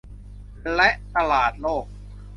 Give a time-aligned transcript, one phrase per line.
[0.75, 1.85] และตลาดโลก